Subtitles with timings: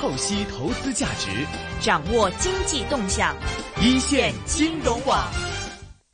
[0.00, 1.44] 透析投资价值，
[1.82, 3.36] 掌握经济动向，
[3.82, 5.28] 一线金融网。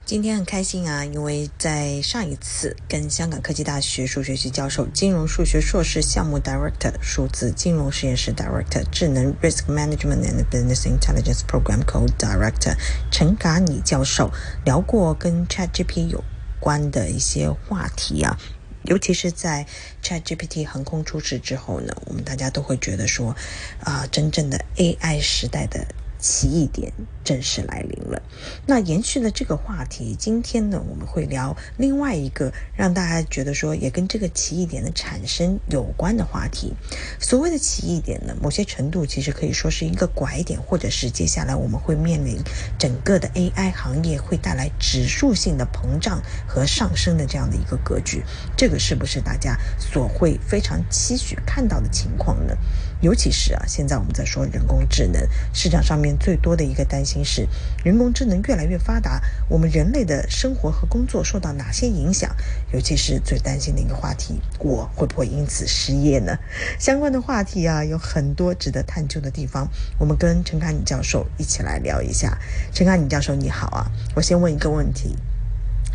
[0.07, 12.75] 今天很开心啊，因为在上一次跟香港科技大学数学系教授、金融数学硕士项目 Director、数字金融实验室 Director、智能 Risk Management and Business Intelligence Program Co Director
[13.11, 14.31] 陈嘎尼教授
[14.65, 16.25] 聊过跟 ChatGPT 有
[16.59, 18.39] 关的一些话题啊。
[18.85, 19.67] 尤其是在
[20.03, 23.35] ChatGPT 横空出世之后呢，我们大家都会觉得说，
[23.81, 25.87] 啊，真正的 AI 时代的。
[26.25, 26.91] 奇异点
[27.23, 28.23] 正式来临了。
[28.65, 36.73] 那延续了这个话题，今天呢，我们会聊另外一个让大家觉得说也跟这个奇异点的产生有关的话题。
[37.21, 42.39] 所谓的奇异点呢，某些程度其实可以说是一个拐点，或者是接下来我们会面临
[42.79, 48.23] 整个的 AI 行业会带来指数性的膨胀和上升的这样的一个格局。
[48.57, 52.57] 这个是不是大家所会非常期许看到的情况呢？
[53.05, 57.47] 尤其是啊，现在我们在说人工智能，市场上面最多的一个担心是，
[57.85, 62.35] 人工智能越来越发达，我们人类的生活和工作受到哪些影响？
[62.73, 66.39] 尤其是最担心的一个话题，我会不会因此失业呢？
[66.79, 69.69] 相关的话题啊，有很多值得探究的地方。
[69.99, 72.39] 我们跟陈卡尼教授一起来聊一下。
[72.73, 75.15] 陈卡尼教授你好啊，我先问一个问题。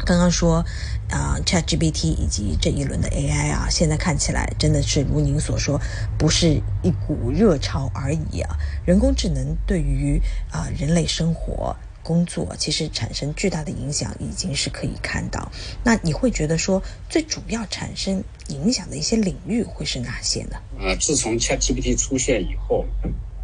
[0.05, 0.65] 刚刚说，
[1.09, 5.79] 啊，ChatGPT 以及这一轮的 AI 啊，现在看起来真的是如您所说，
[6.17, 8.57] 不是一股热潮而已啊。
[8.85, 10.19] 人工智能对于
[10.51, 15.51] 啊人类生活、工作，其实产生巨大的影响，已经是可以看到。
[15.83, 20.57] 那你会觉得说，最主要产生影响的一些领域会是哪些呢？
[20.79, 22.85] 呃，自从 ChatGPT 出现以后，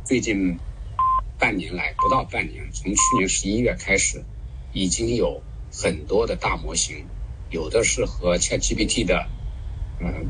[0.04, 0.58] 最近
[1.38, 4.24] 半年来，不到半年，从去年十一月开始，
[4.74, 5.42] 已经有。
[5.78, 7.06] 很多的大模型，
[7.50, 9.28] 有的是和 ChatGPT 的，
[10.00, 10.26] 嗯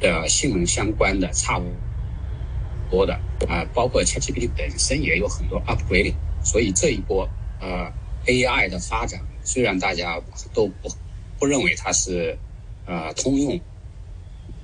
[0.00, 1.66] 的性能相关的，差不
[2.90, 3.12] 多的
[3.46, 7.28] 啊，包括 ChatGPT 本身也有很多 upgrade，所以这一波
[7.60, 7.92] 呃
[8.24, 10.18] AI 的发展，虽然大家
[10.54, 10.88] 都不
[11.38, 12.38] 不认为它是
[12.86, 13.60] 呃通用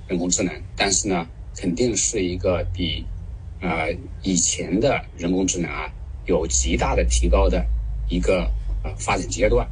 [0.07, 3.05] 人工智能，但是呢，肯定是一个比
[3.61, 5.93] 呃以前的人工智能啊
[6.25, 7.63] 有极大的提高的
[8.09, 8.51] 一个
[8.83, 9.69] 呃发展阶段。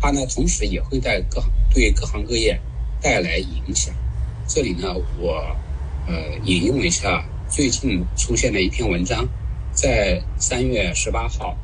[0.00, 2.58] 它呢，同时也会在各行对各行各业
[3.02, 3.94] 带来影响。
[4.48, 5.54] 这里呢，我
[6.08, 9.28] 呃引用一下最近出现的一篇文章，
[9.72, 11.54] 在三月十八号，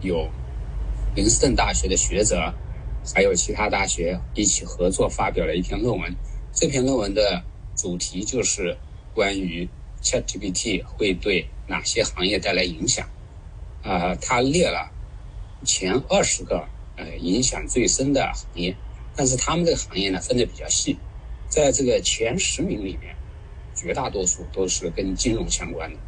[0.00, 0.28] 有
[1.14, 2.52] 林斯顿大学的学者，
[3.14, 6.16] 还有其他大学一起合作发表了一篇论文。
[6.52, 7.44] 这篇论文的
[7.76, 8.76] 主题就是
[9.12, 9.68] 关于
[10.02, 13.06] ChatGPT 会对哪些行业带来影响。
[13.82, 14.90] 啊，他列了
[15.64, 16.66] 前二十个。
[16.96, 18.76] 呃，影响最深的行业，
[19.16, 20.96] 但是他们这个行业呢分的比较细，
[21.48, 23.16] 在这个前十名里面，
[23.74, 25.98] 绝大多数都是跟金融相关的，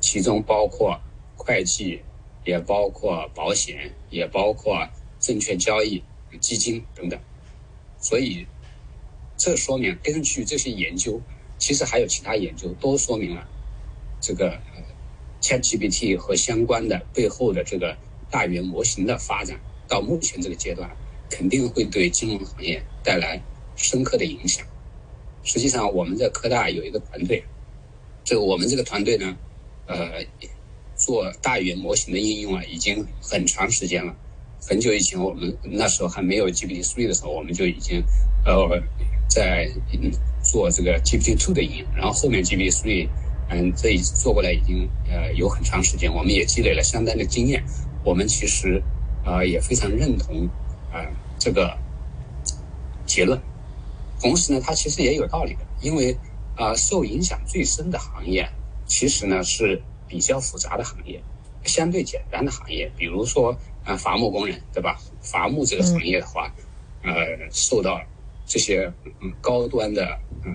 [0.00, 1.00] 其中包括
[1.36, 2.00] 会计，
[2.44, 6.02] 也包括保险，也包括证券交易、
[6.40, 7.18] 基金等等。
[7.98, 8.46] 所以，
[9.36, 11.20] 这说明根据这些研究，
[11.58, 13.44] 其实还有其他研究都说明了，
[14.20, 14.60] 这个
[15.40, 17.96] ChatGPT 和相关的背后的这个
[18.30, 19.58] 大语言模型的发展。
[19.88, 20.90] 到目前这个阶段，
[21.30, 23.40] 肯定会对金融行业带来
[23.76, 24.66] 深刻的影响。
[25.42, 27.44] 实际上，我们在科大有一个团队，
[28.24, 29.36] 这个我们这个团队呢，
[29.86, 30.24] 呃，
[30.96, 34.12] 做大语言模型的应用啊，已经很长时间了。
[34.60, 38.02] 很久以前，我们那时候还没有 GPT three 的时候，我们就已经
[38.44, 38.82] 呃
[39.28, 39.70] 在
[40.42, 41.86] 做这个 GPT two 的应用。
[41.94, 43.08] 然后后面 GPT three，
[43.48, 47.62] 嗯，这一做过来已经呃有很长时间，我们也积累了相当的经验。
[48.04, 48.82] 我们其实。
[49.26, 50.48] 啊，也非常认同
[50.92, 51.04] 啊
[51.36, 51.76] 这个
[53.04, 53.38] 结论。
[54.20, 56.16] 同时呢，它其实也有道理的，因为
[56.56, 58.48] 啊，受影响最深的行业，
[58.86, 61.20] 其实呢是比较复杂的行业，
[61.64, 63.54] 相对简单的行业，比如说
[63.84, 64.96] 啊，伐木工人，对吧？
[65.20, 66.54] 伐木这个行业的话，
[67.02, 67.12] 呃，
[67.50, 68.00] 受到
[68.46, 70.54] 这些嗯高端的嗯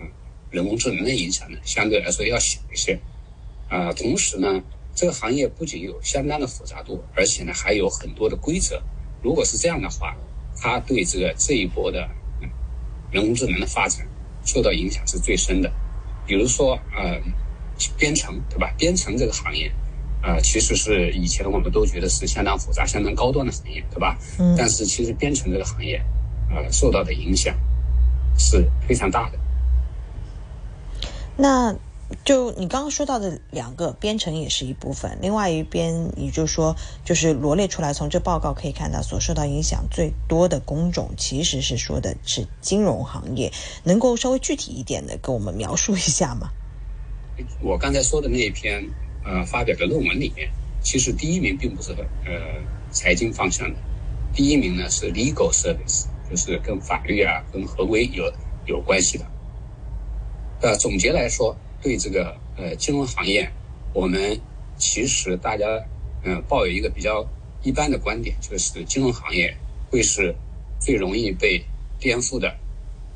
[0.49, 2.97] 人工智能的影响呢，相对来说要小一些。
[3.67, 4.63] 啊，同时呢。
[4.93, 8.81] 这个行业不仅有相当的复杂度，而且呢还有很多的规则。
[9.23, 10.15] 如果是这样的话，
[10.59, 12.09] 它对这个这一波的
[13.11, 14.07] 人工智能的发展
[14.43, 15.71] 受到影响是最深的。
[16.25, 17.19] 比如说，呃，
[17.97, 18.73] 编程，对吧？
[18.77, 19.71] 编程这个行业，
[20.21, 24.17] 呃，其实是以前我们都觉得是相当复杂、相当高端的行业，对吧？
[24.39, 24.55] 嗯。
[24.57, 26.03] 但是其实编程这个行业，
[26.49, 27.55] 呃，受到的影响
[28.37, 29.39] 是非常大的。
[31.37, 31.75] 那。
[32.23, 36.75] 就你刚刚说到的两个编程也是一部分，另外一边你就说，
[37.05, 43.51] 就是罗列出来，从这报告可以看到，所受到影响最多的工种其实是说的是金融行业，
[43.83, 46.51] 能够稍微具体一点的跟我们描述一下吗？
[47.61, 48.83] 我刚才说的那一篇
[49.25, 50.49] 呃发表的论文里面，
[50.81, 52.61] 其实第一名并不是呃
[52.91, 53.79] 财经方向的，
[54.33, 58.31] 第一名呢是 legal service，就是跟法律啊、跟合规有
[58.65, 59.25] 有关系的。
[60.61, 63.51] 呃，总结来说，对这个呃金融行业，
[63.93, 64.39] 我们
[64.77, 65.65] 其实大家
[66.23, 67.27] 嗯、抱有一个比较
[67.63, 69.55] 一般的观点，就是金融行业
[69.89, 70.35] 会是
[70.79, 71.63] 最容易被
[71.99, 72.55] 颠覆的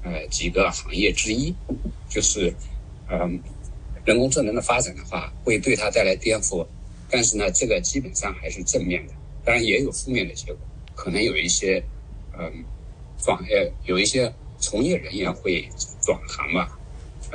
[0.04, 1.54] 呃几个行业之一，
[2.10, 2.54] 就是
[3.10, 3.40] 嗯。
[4.06, 6.64] 人工智能的发展的话，会对它带来颠覆，
[7.10, 9.14] 但是呢，这个基本上还是正面的，
[9.44, 10.58] 当然也有负面的结果，
[10.94, 11.84] 可能有一些，
[12.38, 12.64] 嗯，
[13.18, 15.68] 转呃，有一些从业人员会
[16.04, 16.78] 转行吧，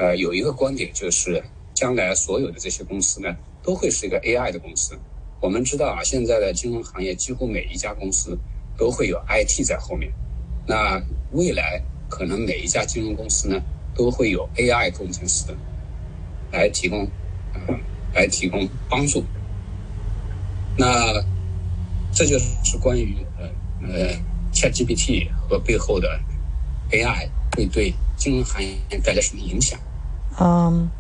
[0.00, 1.44] 呃，有一个观点就是，
[1.75, 4.99] 将来所有的这些公司呢，都会是一个 AI 的公司。
[5.43, 8.38] 我们知道啊，现在的金融行业几乎每一家公司
[8.79, 10.11] 都会有 IT 在后面，
[10.67, 10.99] 那
[11.32, 13.61] 未来可能每一家金融公司呢，
[13.94, 15.55] 都会有 AI 工程师。
[16.50, 17.06] 来提供，
[17.52, 17.61] 呃，
[18.14, 19.23] 来提供帮助。
[20.79, 21.12] 那
[22.11, 23.47] 这就是关于呃
[23.87, 24.17] 呃
[24.52, 26.19] ChatGPT 和背后的
[26.91, 29.79] AI 会对金融行业带来什么影响？
[30.40, 30.90] 嗯，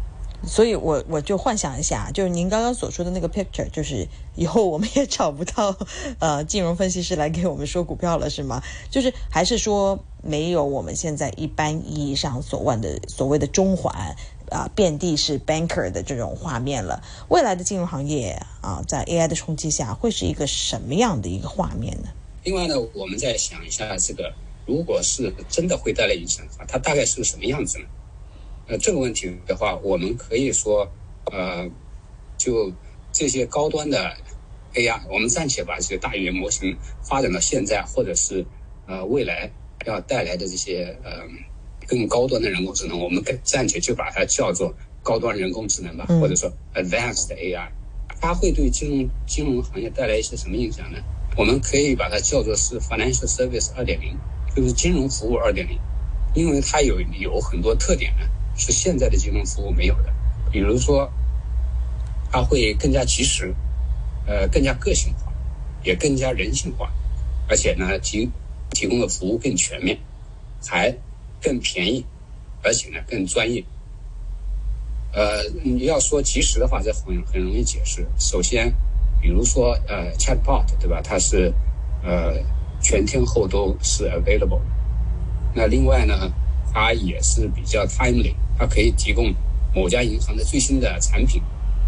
[0.46, 4.06] 所以我我就幻想一下，就是您刚刚所说的那个 picture，就是
[4.36, 5.74] 以后我们也找不到
[6.18, 8.62] 呃金融分析师来给我们说股票了，是吗？
[8.90, 14.14] 就是还是说没有我们现在一般意义上所谓的所谓的中环？
[14.50, 17.00] 啊，遍地是 banker 的这种画面了。
[17.28, 22.08] 未来的金融行业啊，在 AI 的冲击下，会是一个什么样的一个画面呢？
[22.42, 24.34] 另外呢，我们再想一下，这个
[24.66, 27.84] 如果是真的会带来影响的话，它大概是个什么样子呢？
[28.70, 30.88] 呃，这个问题的话，我们可以说，
[31.32, 31.68] 呃，
[32.38, 32.72] 就
[33.12, 34.16] 这些高端的
[34.74, 38.46] AI，我们暂且把这些大语言模型发展到现在，或者是
[38.86, 39.50] 呃未来
[39.86, 41.10] 要带来的这些呃。
[41.88, 47.68] 更高端的人工智能，我们暂且就把它叫做高端人工智能吧，或者说 advanced AI，
[48.20, 50.98] 它会对金融金融行业带来一些什么影响呢？
[51.36, 54.16] 我们可以把它叫做是 financial service 二点零，
[54.54, 55.76] 就是金融服务二点零，
[56.32, 58.28] 因为它有有很多特点呢，
[58.60, 60.12] 是现在的金融服务没有的，
[60.52, 61.10] 比如说，
[62.30, 63.54] 它会更加及时，
[64.26, 65.32] 呃，更加个性化，
[65.82, 66.92] 也更加人性化，
[67.48, 68.30] 而且呢，提
[68.70, 69.98] 提供的服务更全面，
[70.64, 70.94] 还。
[71.42, 72.04] 更便宜，
[72.62, 73.64] 而且呢更专业。
[75.14, 78.06] 呃，你要说及时的话，这很很容易解释。
[78.18, 78.70] 首先，
[79.22, 81.00] 比如说呃，chatbot 对吧？
[81.02, 81.50] 它是
[82.04, 82.34] 呃
[82.82, 84.60] 全天候都是 available。
[85.54, 86.30] 那另外呢，
[86.72, 89.34] 它也是比较 timely，它可以提供
[89.74, 91.42] 某家银行的最新的产品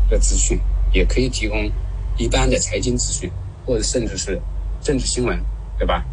[0.08, 0.58] 的资讯，
[0.92, 1.70] 也可以提供
[2.18, 3.30] 一般的财经资讯，
[3.64, 4.40] 或者甚至是
[4.82, 5.38] 政治新闻，
[5.78, 6.04] 对吧？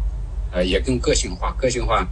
[0.52, 2.08] 呃，也更个性化，个性化。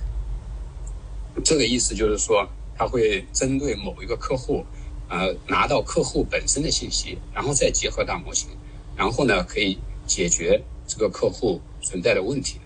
[1.44, 4.64] 这个意思就是说，他会针对某一个客户，
[5.08, 8.48] 呃，拿到客户本身的信息，然后再结合大模型，
[8.96, 12.60] 然后呢，可以解决这个客户存在的问题。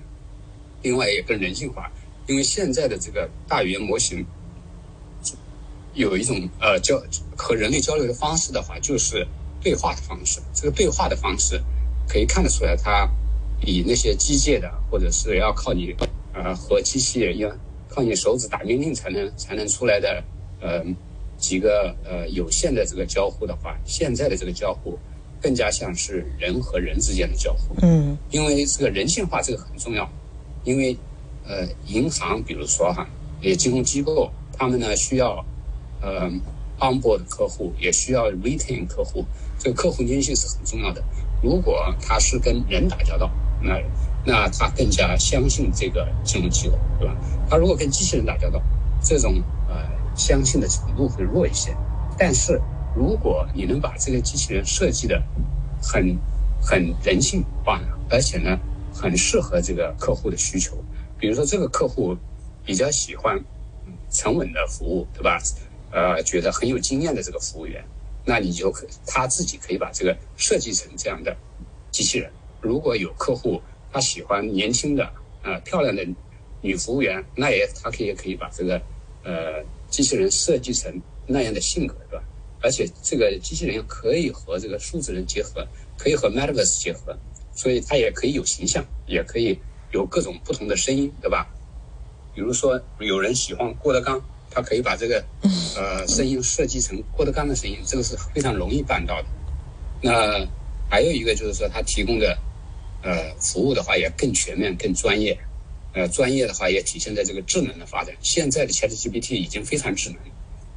[0.82, 1.90] 另外也更人性化，
[2.26, 4.24] 因为现在的这个大语言模型
[5.94, 7.02] 有一种呃交
[7.36, 9.26] 和人类交流的方式的话，就是
[9.60, 10.40] 对话的方式。
[10.54, 11.60] 这个对话的方式
[12.08, 13.08] 可以看得出来，它
[13.60, 15.94] 比那些机械的或者是要靠你
[16.32, 17.58] 呃和机器人一样。
[17.94, 20.24] 靠你手指打命令才能才能出来的，
[20.62, 20.82] 呃，
[21.36, 24.98] 几个呃有限的这个交互的话，现在的这个交互
[25.42, 27.76] 更加像是人和人之间的交互。
[27.82, 30.10] 嗯，因为这个人性化这个很重要，
[30.64, 30.96] 因为
[31.46, 33.06] 呃银行比如说哈，
[33.40, 35.44] 也金融机构，他们呢需要
[36.00, 36.30] 呃
[36.78, 39.24] onboard 客户，也需要 retain 客户，
[39.58, 41.02] 这个客户粘性是很重要的。
[41.42, 43.30] 如果他是跟人打交道，
[43.60, 43.80] 那
[44.24, 47.16] 那他更加相信这个金融机构，对吧？
[47.50, 48.62] 他如果跟机器人打交道，
[49.02, 49.74] 这种呃
[50.16, 51.76] 相信的程度会弱一些。
[52.16, 52.60] 但是
[52.94, 55.20] 如果你能把这个机器人设计的
[55.82, 56.16] 很
[56.60, 58.56] 很人性化，而且呢
[58.94, 60.76] 很适合这个客户的需求，
[61.22, 62.16] 比如说这个客户
[62.66, 63.38] 比较喜欢
[64.10, 65.38] 沉稳的服务，对吧？
[65.92, 67.80] 呃，觉得很有经验的这个服务员，
[68.24, 71.36] 那你就可他自己可以把这个设计成这样的
[71.92, 72.28] 机器人。
[72.60, 73.62] 如果有客户。
[73.94, 75.04] 他喜欢年轻的、
[75.42, 76.02] 呃漂亮的
[76.62, 78.80] 女服务员，那也他可以可以把这个
[79.22, 80.90] 呃机器人设计成
[81.26, 82.24] 那样的性格，对吧？
[82.62, 87.14] 而且这个机器人可以和这个数字人结合，可以和 Metaverse 结合，
[87.54, 89.58] 所以它也可以有形象，也可以
[89.92, 91.46] 有各种不同的声音，对吧？
[92.34, 94.20] 比如说有人喜欢郭德纲，
[94.50, 95.24] 他可以把这个
[95.76, 99.28] 呃声音设计成郭德纲的声音，这个是非常容易办到的。
[100.00, 100.46] 那
[100.90, 102.36] 还有一个就是说，他提供的。
[103.04, 105.36] 呃，服务的话也更全面、更专业，
[105.92, 108.14] 呃，专业的话也体现在这个智能的发展。
[108.20, 110.18] 现在的 ChatGPT 已经非常智能，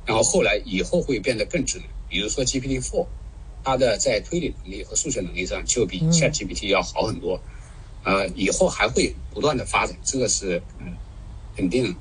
[0.07, 1.87] 然后后来以后会变得更智能。
[2.09, 3.05] 比如说 GPT4，
[3.63, 7.39] 它的在推理能力和数学能力上就比嗯 ChatGPT 要好很多。
[8.05, 10.95] 呃，以后还会不断的发展，这个是嗯
[11.57, 11.95] 肯定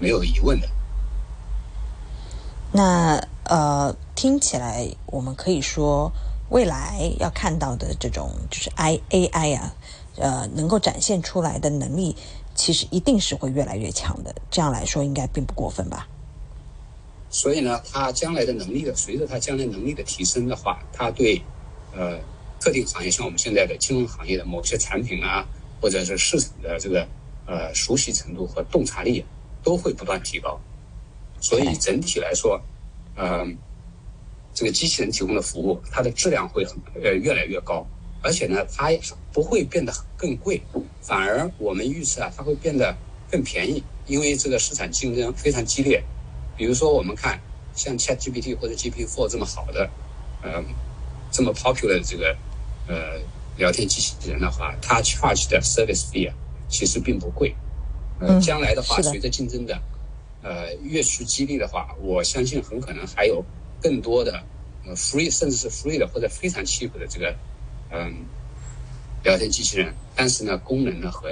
[0.00, 0.68] 没有疑问的。
[2.72, 6.10] 那呃，听起来我们可以说，
[6.48, 9.74] 未来要看到的这种就是 I A I 啊，
[10.16, 12.16] 呃，能够展现出来的能力，
[12.54, 14.34] 其实一定是会越来越强的。
[14.50, 16.08] 这样来说，应该并不过分吧？
[17.30, 21.42] 所以呢，它将来的能力的，随着它将来能力的提升的话，它对
[21.92, 22.18] 呃
[22.64, 25.46] 特定行业，像我们现在的金融行业的某些产品啊，
[25.82, 27.06] 或者是市场的这个
[27.44, 29.22] 呃熟悉程度和洞察力
[29.62, 30.58] 都会不断提高。
[31.42, 32.58] 所以整体来说，
[33.16, 33.46] 呃，
[34.54, 37.86] 这个机器人提供的服务，它的质量会很呃越来越高，
[38.22, 38.88] 而且呢，它
[39.30, 40.62] 不会变得更贵，
[41.02, 42.96] 反而我们预测啊，它会变得
[43.30, 46.02] 更便宜，因为这个市场竞争非常激烈。
[46.56, 47.38] 比如说，我们看
[47.74, 49.90] 像 ChatGPT 或者 GPT-4 这么好的，
[50.40, 50.64] 呃，
[51.30, 52.34] 这么 popular 的这个
[52.86, 53.18] 呃
[53.56, 56.34] 聊天机器人的话，它 charge 的 service fee 啊，
[56.68, 57.54] 其实并不贵。
[58.20, 59.80] 呃，嗯将来的话，随着竞争的
[60.42, 63.44] 呃越趋激烈的话，我相信很可能还有
[63.80, 64.42] 更多的
[64.86, 67.34] 呃 free 甚至是 free 的或者非常 cheap 的这个
[67.90, 68.26] 嗯、
[69.22, 71.28] 聊天机器人，但是呢，功能呢和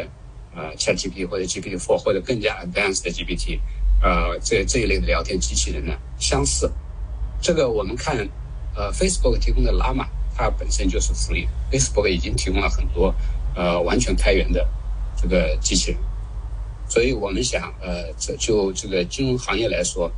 [0.54, 3.58] 呃 ChatGPT 或者 GPT-4 或者更加 advanced 的 GPT，
[4.02, 6.70] 呃这这一类的聊天机器人呢相似。
[7.40, 8.16] 这个我们看
[8.76, 10.06] 呃 Facebook 提供的 Llama，
[10.42, 11.46] 它本身就是 free。
[11.70, 13.14] Facebook 已经提供了很多
[13.54, 14.66] 呃完全开源的
[15.16, 16.00] 这个机器人，
[16.88, 20.10] 所以我们想呃这就这个金融行业来说，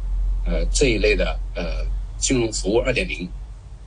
[0.47, 1.87] 呃这一类的呃
[2.19, 3.29] 金融服务二点零，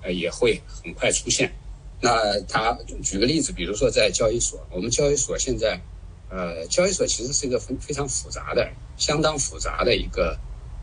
[0.03, 1.51] 呃也会很快出现。
[1.99, 5.81] 那他举个例子，比如说在交易所，我们交易所现在，
[6.29, 10.37] 呃，交易所其实是一个非非常复杂的、相当复杂的一个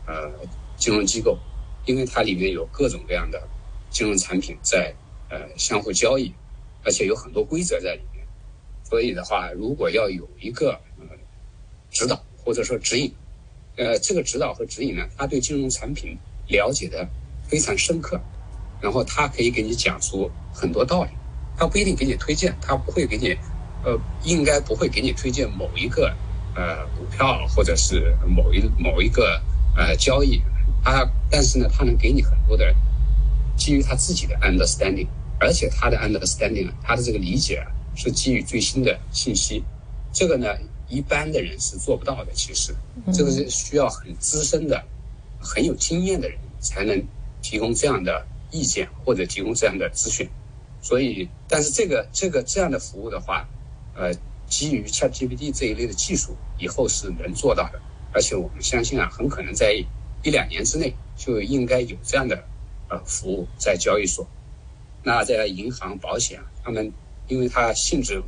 [0.05, 0.29] 呃
[0.75, 1.39] 金融机构，
[1.85, 3.41] 因为它里面有各种各样的
[3.89, 4.93] 金融产品在
[5.29, 6.33] 呃相互交易，
[6.83, 8.25] 而且有很多规则在里面。
[8.83, 11.05] 所以的话，如果要有一个呃
[11.89, 13.11] 指导或者说指引，
[13.77, 16.17] 呃，这个指导和指引呢，他对金融产品
[16.47, 17.07] 了解的
[17.47, 18.21] 非常深刻，
[18.79, 21.09] 然后他可以给你讲出很多道理，
[21.57, 23.35] 他不一定给你推荐，他不会给你，
[23.83, 26.15] 呃，应该不会给你推荐某一个
[26.55, 29.41] 呃股票或者是某一某一个
[29.75, 30.41] 呃交易，
[30.83, 32.73] 他但是呢，他能给你很多的
[33.55, 35.07] 基于他自己的 understanding，
[35.39, 39.63] 而且他的 understanding，他的这个理解啊是基于最新的信息，
[40.11, 40.47] 这个呢，
[40.87, 42.31] 一般的人是做不到的。
[42.33, 42.75] 其实，
[43.13, 44.83] 这个是需要很资深的、
[45.39, 47.01] 很有经验的人才能
[47.41, 50.29] 提供这样的意见或者提供这样的资讯。
[50.81, 53.47] 所以，但是这个这个这样的服务的话，
[53.95, 54.13] 呃，
[54.47, 57.81] 基于 ChatGPT 这一类的技术，以后是能做到的。
[58.13, 59.73] 而且我们相信啊，很可能在
[60.23, 62.43] 一两年之内就应该有这样的
[62.89, 64.27] 呃服务在交易所。
[65.03, 66.91] 那在银行、保险，他们
[67.27, 68.21] 因为它性质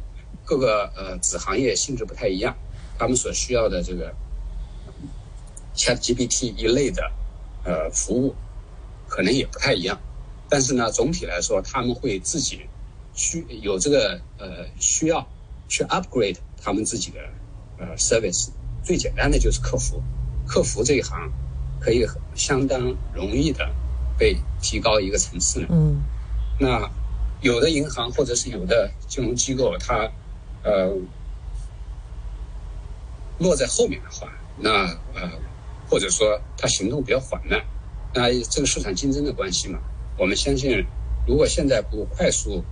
[0.46, 2.56] 各个呃子行业性质不太一样，
[2.98, 4.14] 他们所需要的这个
[5.76, 7.12] ChatGPT 一类的
[7.64, 8.36] 呃服务
[9.08, 10.00] 可能也不太一样。
[10.50, 12.62] 但是呢，总体来说，他们会自己
[13.14, 15.28] 需有这个呃需要
[15.68, 17.20] 去 upgrade 他们自己的
[17.80, 18.50] 呃 service。
[18.84, 20.02] 最简单的就是客服，
[20.46, 21.30] 客服这一行
[21.82, 23.70] 可以相当容易的
[24.18, 25.68] 被提高一个层次呢。
[25.70, 26.02] 嗯
[26.60, 26.90] 那
[27.42, 30.12] 有的银行或者是有的金融机构，它
[30.64, 30.92] 呃
[33.38, 35.32] 落在后面的话，那呃
[35.88, 37.64] 或者说它行动比较缓慢，
[38.14, 39.80] 那这个市场竞争的关系嘛，
[40.18, 40.84] 我们相信，
[41.28, 42.64] 如果现在不快速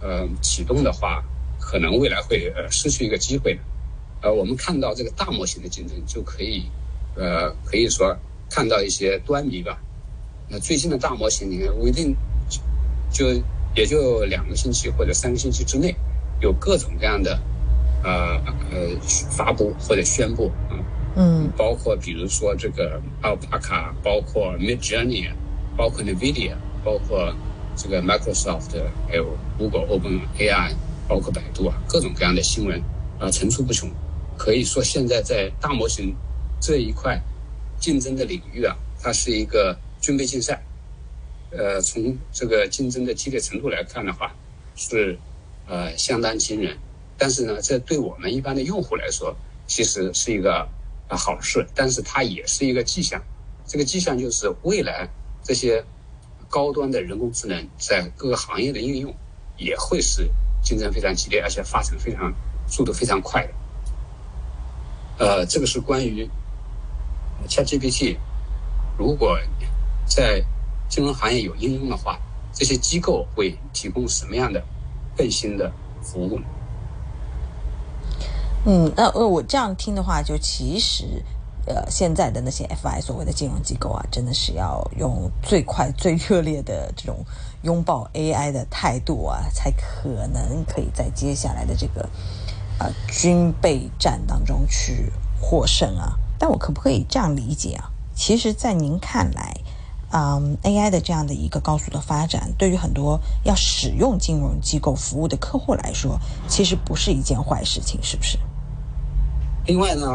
[0.00, 1.24] 呃启动的话，
[1.58, 3.60] 可能未来会呃失去一个机会的。
[4.22, 6.70] 呃，我们看到这个大模型的竞争，就可以
[7.16, 8.16] 呃可以说
[8.48, 9.82] 看到一些端倪吧。
[10.48, 12.14] 那最近的大模型里面，within
[13.10, 13.26] 就
[13.74, 15.94] 也就两个星期或者三个星期之内，
[16.40, 17.40] 有各种各样的
[18.02, 20.76] 呃呃发布或者宣布啊，
[21.16, 25.30] 嗯包括比如说这个 Alpaca，包括 Midjourney，
[25.76, 27.34] 包括 NVIDIA，包括
[27.74, 28.70] 这个 Microsoft，
[29.08, 30.72] 还有 Google Open AI，
[31.08, 32.80] 包括百度啊，各种各样的新闻
[33.18, 33.90] 啊层出不穷。
[34.36, 36.14] 可以说现在在大模型
[36.60, 37.22] 这一块
[37.78, 40.62] 竞争的领域啊，它是一个军备竞赛。
[41.50, 44.34] 呃，从这个竞争的激烈程度来看的话，
[44.76, 45.18] 是
[45.66, 46.76] 呃相当惊人。
[47.16, 49.34] 但是呢，这对我们一般的用户来说，
[49.66, 50.68] 其实是一个
[51.08, 53.22] 好事，但是它也是一个迹象。
[53.66, 55.08] 这个迹象就是未来
[55.42, 55.82] 这些
[56.50, 59.14] 高端的人工智能在各个行业的应用
[59.56, 60.28] 也会是
[60.62, 62.30] 竞争非常激烈，而且发展非常
[62.68, 65.24] 速度非常快的。
[65.24, 66.28] 呃，这个是关于
[67.48, 68.18] ChatGPT，
[68.98, 69.38] 如果
[70.06, 70.42] 在
[70.88, 72.18] 金融行业有应用的话，
[72.52, 74.62] 这些机构会提供什么样的
[75.16, 75.70] 更新的
[76.02, 76.38] 服务？
[78.66, 81.22] 嗯，那呃，我这样听的话，就其实，
[81.66, 87.24] 呃，现在的那些 FI 所谓的金融机构啊，真的是要用最快、最热烈的这种
[87.62, 92.08] 拥抱 AI 的态度啊，才可能可以在接下来的这个
[92.78, 96.16] 呃军备战当中去获胜啊。
[96.38, 97.90] 但我可不可以这样理解啊？
[98.14, 99.54] 其实，在您看来，
[100.16, 108.38] 嗯，AI 的这样的一个高速的发展，对于很多要使用金融机构服务的客户来说，其实不是一件坏事情，是不是？
[109.66, 110.06] 另外呢，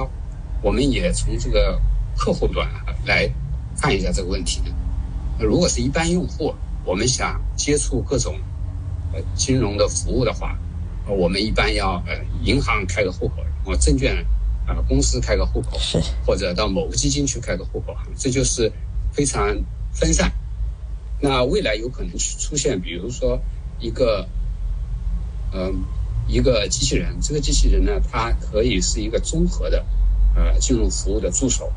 [0.62, 1.78] 我们也从这个
[2.16, 2.66] 客户端
[3.06, 3.30] 来
[3.78, 4.62] 看一下这个问题。
[5.38, 8.38] 如果是一般用户，我们想接触各种
[9.14, 10.58] 呃金融的服务的话，
[11.10, 14.16] 我们一般要呃银行开个户口，我证券
[14.66, 18.72] 啊公司开个户口，是或者到某个基金去开个户口，这就是
[19.12, 19.54] 非常
[20.00, 20.32] 分散。
[21.22, 23.40] 那未来有可能出现，比如说
[23.80, 24.28] 一个
[25.54, 25.84] 嗯。
[26.32, 29.84] 一个机器人，这个机器人呢，它可以是一个综合的，
[30.36, 31.72] 呃，金融服务的助手。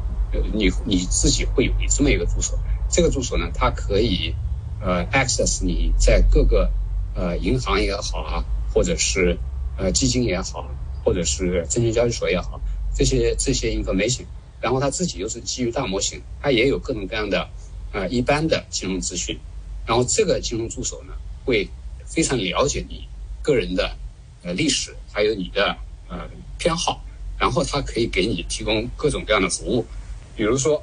[0.53, 2.59] 你你自己会有这么一个助手，
[2.91, 4.35] 这个助手呢，它可以
[4.79, 6.71] 呃 access 你在各个
[7.15, 9.39] 呃银行也好啊，或者是
[9.79, 10.69] 呃基金也好，
[11.03, 12.61] 或者是证券交易所也好，
[12.95, 14.27] 这些这些 information，
[14.61, 17.49] 然后它自己又是基于大模型，它也有各种各样的
[17.93, 19.39] 呃一般的金融资讯，
[19.87, 21.13] 然后这个金融助手呢，
[21.45, 21.69] 会
[22.07, 23.07] 非常了解你
[23.43, 23.97] 个人的。
[24.45, 25.77] 呃，历史还有你的
[26.09, 27.01] 呃偏好，
[27.39, 29.87] 然后它可以给你提供各种各样的服务，
[30.35, 30.83] 比如说，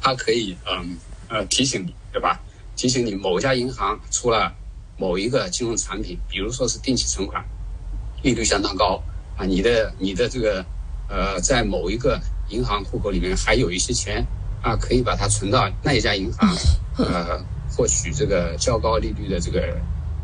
[0.00, 0.96] 它可以嗯
[1.28, 2.40] 呃提醒你，对吧？
[2.74, 4.50] 提醒你某家银行出了
[4.96, 7.44] 某一个金融产品，比如说是定期存款，
[8.22, 9.02] 利率相当高
[9.36, 10.64] 啊，你的你的这个
[11.10, 14.26] 呃在某一个银行户口里面还有一些钱
[14.62, 16.56] 啊，可以把它存到那一家银行，
[16.96, 19.76] 呃，获取这个较高利率的这个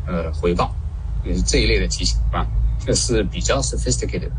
[0.07, 0.75] 呃回报。
[1.23, 2.45] 也是这一类的提醒啊，
[2.85, 4.29] 这是比较 sophisticated，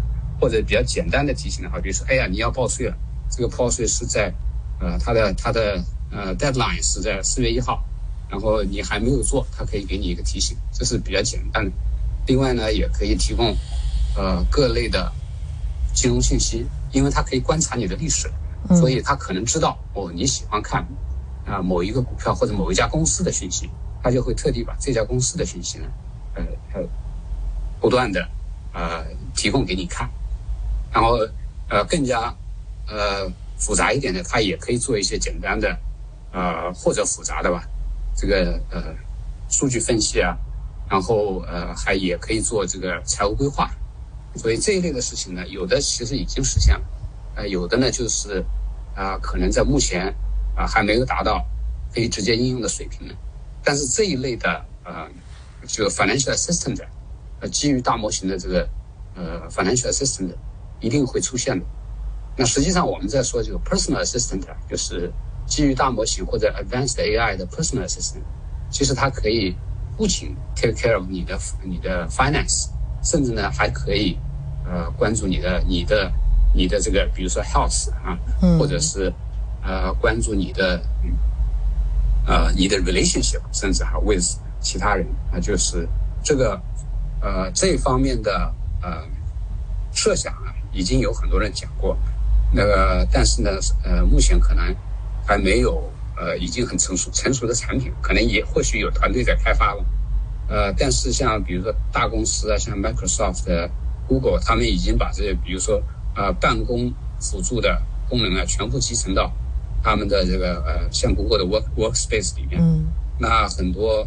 [0.41, 2.97] 或者比较简单的提醒的话，比如说，哎呀，你要报税了，
[3.29, 4.33] 这个报税是在，
[4.79, 5.83] 呃，它的它的
[6.13, 7.85] 呃 deadline 是在四月一号，
[8.31, 11.73] 然后你还没有做，它可以给你一个提醒，这是比较简单的。
[12.29, 13.57] 另外呢，也可以提供
[14.17, 15.11] 呃各类的
[15.93, 18.31] 金融信息，因为它可以观察你的历史，
[18.75, 20.87] 所以他可能知道哦你喜欢看
[21.45, 23.71] 啊某一个股票或者某一家公司的信息，
[24.03, 25.87] 他就会特地把这家公司的信息呢。
[26.35, 26.83] 呃，
[27.81, 28.29] 不断的
[28.73, 30.11] 呃提供给你看，
[30.93, 31.19] 然后
[31.69, 32.35] 呃更加
[32.89, 35.79] 呃复杂一点的，它也可以做一些简单的
[36.33, 37.63] 呃或者复杂的吧，
[38.15, 38.95] 这个呃
[39.49, 40.37] 数据分析啊，
[40.91, 43.71] 然后呃还也可以做这个财务规划，
[44.35, 46.85] 所以这一类的事情呢，有的其实已经实现了，
[47.37, 48.45] 呃有的呢就是
[48.97, 50.13] 啊可能在目前
[50.57, 51.45] 啊还没有达到
[51.95, 53.15] 可以直接应用的水平呢，
[53.63, 55.09] 但是这一类的呃。
[55.69, 56.81] 这个 financial assistant，
[57.41, 58.69] 呃，基于大模型的这个
[59.17, 60.33] 呃 financial assistant
[60.79, 61.67] 一定会出现的。
[62.37, 65.13] 那实际上我们在说这个 personal assistant，就是
[65.45, 68.23] 基于大模型或者 advanced AI 的 personal assistant，
[68.71, 69.57] 其实它可以
[69.97, 72.69] 不仅 take care of 你的你的 finance，
[73.03, 74.17] 甚至呢还可以
[74.65, 76.13] 呃关注你的你的
[76.57, 78.19] 你的这个比如说 health 啊，
[78.59, 79.13] 或者是
[79.63, 80.81] 呃关注你的
[82.27, 85.87] 呃你的 relationship，甚至还 with 其他人啊，就是
[86.25, 86.59] 这个，
[87.21, 89.05] 呃，这方面的呃
[89.93, 91.97] 设想啊，已经有很多人讲过，
[92.53, 93.51] 那个，但是呢，
[93.85, 94.75] 呃，目前可能
[95.27, 99.85] 还没有呃，已经很成熟成熟的产品，可能也或许有团队在开发了，
[100.49, 103.45] 呃，但是像比如说大公司啊，像 Microsoft、
[104.09, 105.83] Google，他们已经把这些，比如说
[106.17, 109.33] 呃，办公辅助的功能啊，全部集成到
[109.83, 112.87] 他们的这个呃，像 Google 的 Work Workspace 里面，嗯，
[113.19, 114.07] 那很多。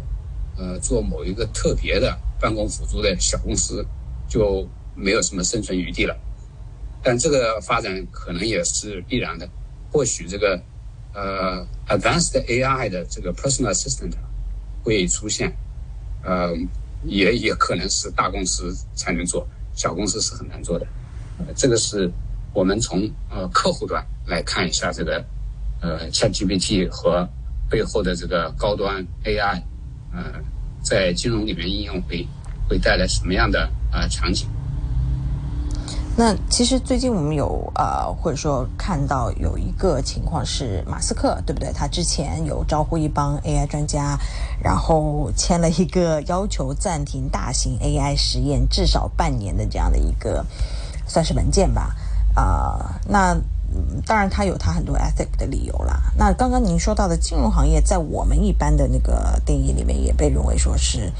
[0.58, 3.82] 呃，做某一个特别的办公辅助的小公司，
[4.28, 6.14] 就没有什么生存余地了。
[7.02, 9.48] 但这个发展可能也是必然的。
[9.90, 10.60] 或许这个
[11.14, 14.12] 呃，advanced AI 的这个 personal assistant
[14.84, 15.50] 会出现，
[16.22, 16.54] 呃，
[17.04, 20.86] 也也可能是大公司才能做，小公司是很难做的。
[21.56, 22.10] 这个是
[22.52, 25.24] 我们从呃客户端来看一下这个
[25.80, 27.28] 呃 ChatGPT 和
[27.68, 29.62] 背后的这个高端 AI。
[30.12, 30.24] 呃，
[30.82, 32.26] 在金融里面应用会
[32.68, 34.48] 会带来什么样的呃场景？
[36.16, 41.72] 那其实最近我们有呃，或者说看到有一个情况是马斯克对不对？
[41.72, 44.18] 他之前有招呼一帮 AI 专家，
[44.60, 50.44] 然后签了一个要求暂停大型 AI 实验至少半年的这样的一个
[51.10, 51.94] 算是文件吧。
[52.34, 53.36] 啊，那
[54.06, 56.00] 当然它有它很多 ethic 的理由啦。
[56.16, 61.12] 那刚刚您说到的金融行业，在我们一般的那个定义里面，也被认为说是。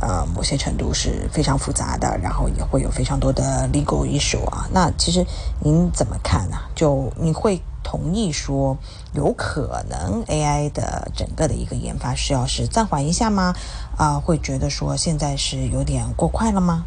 [0.00, 4.66] 呃，某些程度是非常复杂的，然后也会有非常多的 legal issue 啊。
[4.72, 5.24] 那其实
[5.60, 6.56] 您怎么看呢？
[6.74, 8.76] 就你会同意说，
[9.12, 13.54] 有可能 AI 的整个的一个研发需要是暂缓一下吗？
[13.96, 16.84] 啊，会觉得说现在是有点过快了吗？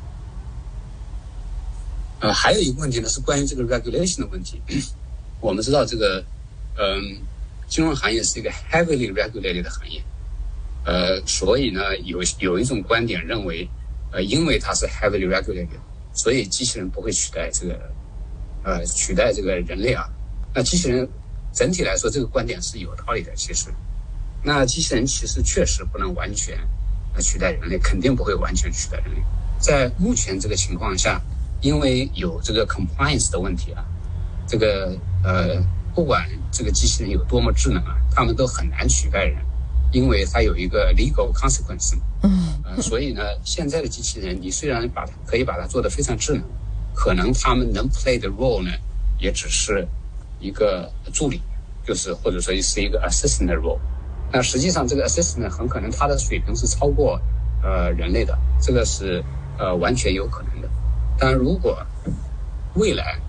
[2.25, 4.59] 呃，还有一个问题呢，是关于这个 regulation 的问题。
[5.39, 6.25] 我们知道这个，
[6.75, 7.21] 嗯，
[7.67, 10.01] 金融行业是一个 heavily regulated 的行业。
[10.85, 13.69] 呃，所以呢，有有一种观点认为，
[14.11, 15.77] 呃，因为它是 heavily regulated，
[16.15, 17.79] 所以机器人不会取代这个，
[18.63, 20.09] 呃，取代这个人类啊。
[20.51, 21.07] 那机器人
[21.53, 23.31] 整体来说，这个观点是有道理的。
[23.35, 23.69] 其实，
[24.41, 26.57] 那机器人其实确实不能完全
[27.19, 29.21] 取代人类，肯定不会完全取代人类。
[29.59, 31.21] 在目前这个情况下，
[31.65, 33.83] 因为有这个 compliance 的问题啊，
[34.47, 35.59] 这个呃，
[35.95, 39.43] 不管这个机器人有多么智能啊，他们都很难取代人。
[39.91, 46.43] 因为它有一个 legal consequence，嗯，呃，所以呢，现在的机器人，你虽然把它可以把它做得非常智能，
[46.93, 48.69] 可能他们能 play 的 role 呢，
[49.19, 49.87] 也只是
[50.39, 51.39] 一个助理，
[51.83, 53.79] 就是或者说是一个 assistant role。
[54.33, 57.19] 那实际上这个 assistant 很可能它的水平是超过
[57.63, 59.23] 呃人类的，这个是
[59.57, 60.67] 呃完全有可能的。
[61.17, 61.85] 但如果
[62.75, 63.19] 未来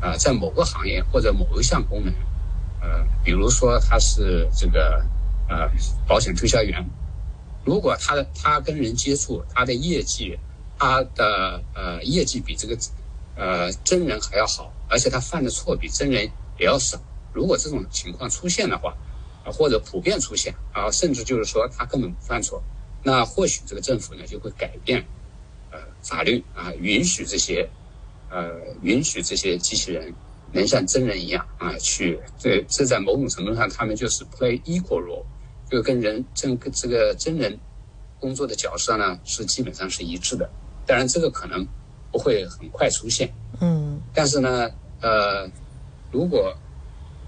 [0.00, 2.12] 啊在某个行业或者某一项功能，
[2.80, 5.04] 呃，比如说他是这个。
[5.48, 5.70] 呃，
[6.08, 6.84] 保险推销员，
[7.64, 10.36] 如果他的他跟人接触，他的业绩，
[10.76, 12.76] 他的呃业绩比这个
[13.36, 16.98] 呃真人还要好，而且他犯的错比真人也要少。
[17.32, 18.92] 如果这种情况出现的话，
[19.44, 22.60] 啊或者普遍出现啊，甚至就是说他根本不犯错，
[23.04, 25.06] 那或许这个政府呢就会改变
[26.08, 27.68] 法律啊，允许这些
[28.30, 28.50] 呃
[28.82, 30.14] 允许这些机器人
[30.52, 35.24] 能像真人一样啊去这这在某种程度上他们就是 play equal role。
[35.68, 37.58] 就跟人真跟这个真人
[38.20, 40.48] 工作的角色呢是基本上是一致的，
[40.86, 41.66] 当然这个可能
[42.12, 43.28] 不会很快出现，
[43.60, 45.50] 嗯，但是呢，呃，
[46.12, 46.56] 如果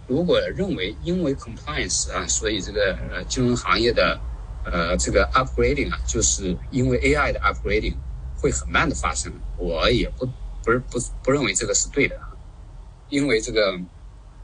[0.06, 4.16] 如果认为因为 compliance 啊，所以这个呃金融行业的
[4.64, 7.94] 呃这个 upgrading 啊，就是因为 AI 的 upgrading
[8.40, 10.26] 会很慢的发生，我也不
[10.62, 12.18] 不是不不认为这个是对的，
[13.08, 13.78] 因为这个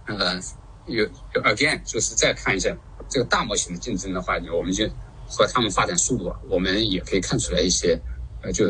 [0.07, 0.40] 呃
[0.87, 1.04] 有
[1.42, 2.76] again 就是再看一下。
[3.07, 4.88] 这个大模型的竞争的话，我们就
[5.28, 8.00] 和他们发展速度，我们也可以看出来一些，
[8.42, 8.64] 呃，就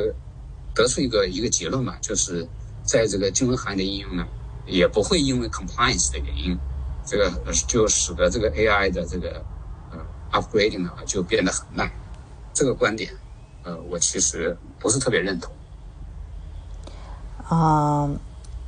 [0.74, 2.46] 得出一个一个结论嘛，就是
[2.82, 4.26] 在这个金融行业的应用呢，
[4.66, 6.58] 也不会因为 compliance 的原因，
[7.06, 7.30] 这个
[7.68, 9.46] 就使得这个 AI 的这个
[9.92, 11.90] 呃 upgrading 呢就变得很慢。
[12.52, 13.12] 这个观点，
[13.64, 15.52] 呃，我其实不是特别认同。
[17.48, 18.10] 啊。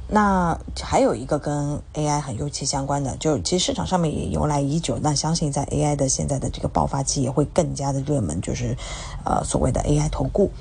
[0.09, 4.97] 那还有一个跟 AI 很尤其相关的，就是其实市场上面也由来已久。
[5.03, 8.77] 那相信在 AI 的现在的这个爆发期，也会更加的热门，就是
[9.25, 10.53] 呃所谓的 AI 投顾，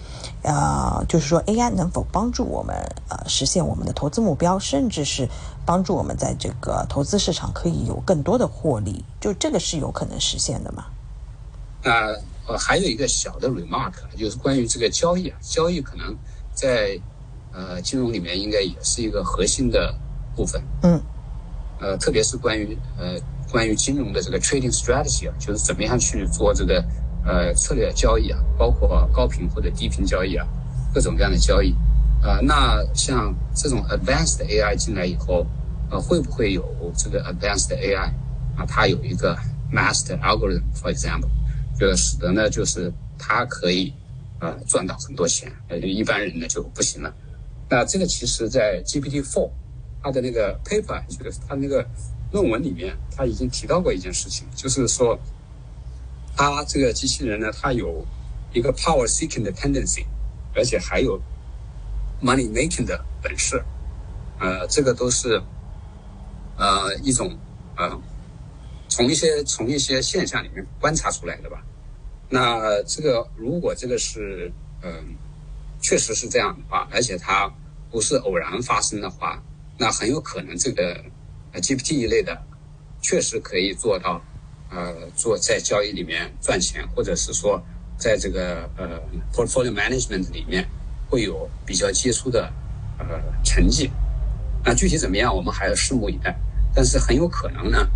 [0.42, 2.76] 呃，就是说 AI 能否帮助我们
[3.08, 5.30] 呃实现我们的投资目标，甚至是
[5.64, 10.86] 帮助我们在这个投资市场可以有更多的获利，就这个是有可能实现的吗？
[11.84, 16.16] 那呃还有一个小的 remark，就是关于这个交易啊，交易可能
[16.54, 17.00] 在。
[17.58, 19.98] 呃，金融里面应该也是一个核心的
[20.36, 20.62] 部分。
[20.82, 21.02] 嗯，
[21.80, 23.18] 呃，特别是关于呃
[23.50, 26.84] 关于金融的这个 trading strategy 啊，就是怎么样去做这个
[27.26, 30.46] 呃策略交易啊，包括高频或者低频交易啊，
[30.94, 31.74] 各种各样的交易。
[32.22, 35.48] 啊，那像这种 advanced AI 进来以后，
[35.90, 36.62] 呃，会不会有
[36.98, 38.12] 这个 advanced AI
[38.58, 38.66] 啊？
[38.68, 39.34] 它有一个
[39.72, 41.30] master algorithm，for example，
[41.80, 43.94] 就使得呢，就是他可以
[44.40, 47.14] 呃赚到很多钱，呃，一般人呢就不行了。
[47.70, 49.50] 那这个其实，在 GPT-4
[50.04, 51.86] 它的那个 paper，就是它那个
[52.32, 55.20] 论文里面，它已经提到过一件事情，就是说，
[56.36, 58.06] 它这个机器人呢，它有
[58.54, 60.06] 一个 power-seeking 的 tendency，
[60.54, 61.20] 而且还有
[62.22, 63.64] money-making 的本事，
[64.40, 65.42] 呃，这个都是
[66.58, 67.36] 呃一种
[67.78, 68.00] 呃
[68.96, 71.62] 从一些从一些现象里面观察出来的吧。
[72.30, 75.16] 那这个如果这个是嗯。
[75.82, 77.48] 确实是这样的话，而且它
[77.92, 79.40] 不是偶然发生的话，
[79.78, 81.00] 那很有可能这个
[81.54, 82.36] GPT 一类的
[83.04, 84.20] 确实可以做到，
[84.72, 87.62] 呃，做在交易里面赚钱，或者是说
[88.00, 89.00] 在这个呃
[89.32, 90.68] portfolio management 里面
[91.08, 92.52] 会有比较杰出的
[92.98, 93.06] 呃
[93.44, 93.92] 成绩。
[94.64, 96.36] 那具体怎么样，我们还要拭目以待。
[96.74, 97.88] 但是很有可能呢，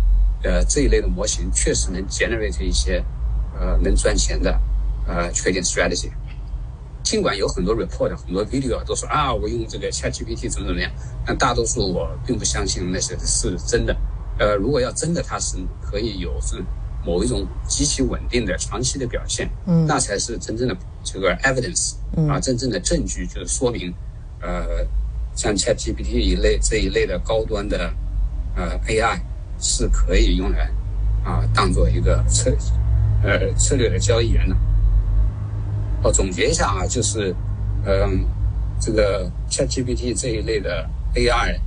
[0.42, 3.04] 呃，这一类的模型确实能 generate 一些
[3.58, 4.58] 呃能赚钱的
[5.06, 6.10] 呃 trading strategy。
[7.02, 10.90] 尽管有很多 report、很多 video 都说啊，我用这个 ChatGPT 怎么怎么样，
[11.26, 13.96] 但大多数我并不相信那些是真的。
[14.38, 16.62] 呃，如果要真的它是可以有是
[17.04, 21.94] 某一种极其稳定的长期的表现，嗯，那才是真正的这个 evidence
[22.28, 23.92] 啊，真正的证据，就是说明，
[24.40, 24.86] 呃，
[25.34, 27.92] 像 ChatGPT 一类这一类的高端的
[28.54, 29.18] 呃 AI
[29.60, 30.70] 是可以用来
[31.24, 32.50] 啊当做一个策
[33.22, 34.56] 呃策略的交易员的。
[36.02, 37.34] 哦，总结一下啊，就是，
[37.84, 38.24] 嗯，
[38.80, 41.60] 这个 ChatGPT 这一类的 AI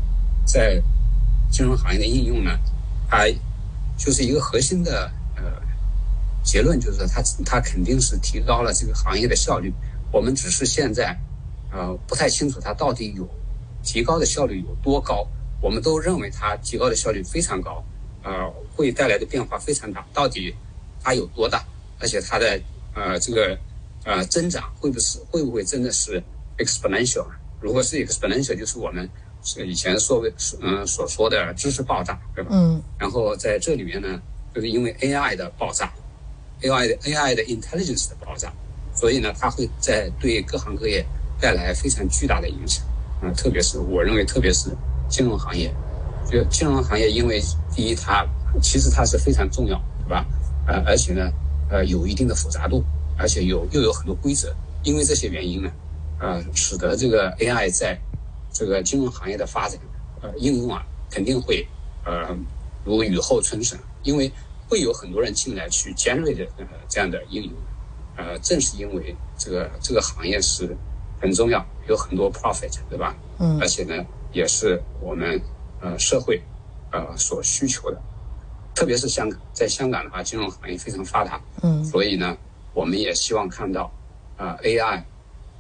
[0.44, 0.82] 在
[1.52, 2.50] 金融行业的应用呢，
[3.08, 3.28] 它
[3.96, 5.44] 就是一个核心的呃
[6.44, 9.72] 结论，就是说它它肯定是提高了这个行业的效率。
[10.12, 11.16] 我们只是现在
[11.72, 13.30] 呃不太清楚它到底有
[13.84, 15.28] 提高的效率有多高。
[15.64, 17.82] 我们都认为它提高的效率非常高，
[18.22, 18.32] 呃，
[18.76, 20.06] 会带来的变化非常大。
[20.14, 20.54] 到底
[21.02, 21.64] 它有多大？
[22.00, 22.60] 而且它的
[22.94, 23.58] 呃这个。
[24.06, 26.22] 呃，增长会不是会不会真的是
[26.58, 27.26] exponential？
[27.62, 29.10] 如果是 exponential，就是我们
[29.42, 32.50] 是以前所谓嗯所说的知识爆炸，对吧？
[32.52, 32.82] 嗯。
[33.00, 34.22] 然后在这里面呢，
[34.54, 35.90] 就是因为 AI 的爆炸
[36.64, 38.52] ，AI 的 AI 的 intelligence 的爆炸，
[38.94, 41.06] 所以呢，它会在对各行各业
[41.40, 42.84] 带来非常巨大的影响。
[43.22, 44.70] 啊，特别是我认为，特别是
[45.10, 45.74] 金融行业，
[46.30, 47.42] 就金融行业，因为
[47.76, 48.26] 第一，它
[48.62, 50.26] 其实它是非常重要，对吧？
[50.68, 51.32] 呃，而且呢，
[51.70, 52.84] 呃，有一定的复杂度。
[53.16, 55.72] 而且有又有很多规则，因为这些原因呢，
[56.20, 58.02] 呃，使得这个 AI 在
[58.52, 59.80] 这个金融行业的发展，
[60.20, 61.64] 呃，应用啊，肯定会
[62.06, 62.36] 呃
[62.84, 64.34] 如雨后春笋，因为
[64.68, 67.54] 会有很多人进来去 generate 呃这样的应用，
[68.16, 70.76] 呃，正是因为这个这个行业是
[71.22, 73.16] 很重要，有很多 profit，对吧？
[73.38, 73.60] 嗯。
[73.62, 75.40] 而且呢，也是我们
[75.82, 76.42] 呃社会
[76.92, 78.02] 呃所需求的，
[78.76, 82.38] 特别是香港，在香港的话，金融行业非常发达，嗯，所以呢。
[82.76, 83.84] 我们也希望看到，
[84.36, 85.04] 啊，AI，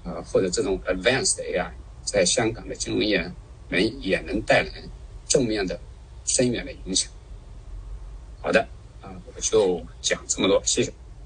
[0.03, 1.69] 呃，或者这种 advanced AI，
[2.03, 3.31] 在香港的金融业
[3.69, 4.71] 能也能带来
[5.27, 5.79] 正面的、
[6.25, 7.07] 深远的影响。
[8.41, 8.67] 好的，
[8.99, 10.91] 啊，我就讲这么多，谢谢。